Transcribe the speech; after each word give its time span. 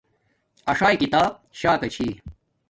اݽاݵݵ 0.71 0.97
کتاب 1.01 1.31
شاکا 1.59 1.87
چھی 1.93 2.07